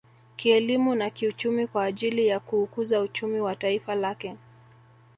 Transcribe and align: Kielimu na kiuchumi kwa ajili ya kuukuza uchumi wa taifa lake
Kielimu 0.35 0.95
na 0.95 1.09
kiuchumi 1.09 1.67
kwa 1.67 1.83
ajili 1.85 2.27
ya 2.27 2.39
kuukuza 2.39 3.01
uchumi 3.01 3.39
wa 3.41 3.55
taifa 3.55 3.95
lake 3.95 4.35